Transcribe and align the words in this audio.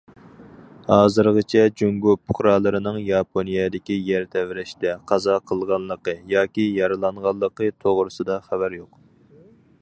ھازىرغىچە، 0.85 1.65
جۇڭگو 1.81 2.15
پۇقرالىرىنىڭ 2.29 2.97
ياپونىيەدىكى 3.09 3.99
يەر 4.07 4.25
تەۋرەشتە 4.37 4.95
قازا 5.13 5.37
قىلغانلىقى 5.51 6.17
ياكى 6.33 6.67
يارىلانغانلىقى 6.81 7.71
توغرىسىدا 7.85 8.41
خەۋەر 8.49 8.81
يوق. 8.81 8.99